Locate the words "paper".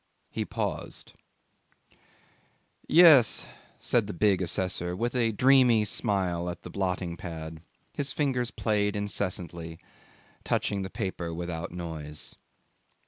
10.89-11.31